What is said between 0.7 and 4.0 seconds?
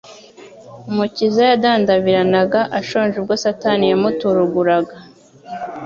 Umukiza yadandabiranaga ashonje ubwo Satani